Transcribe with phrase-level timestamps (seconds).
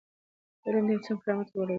[0.65, 1.69] علم د انسان کرامت لوړوي.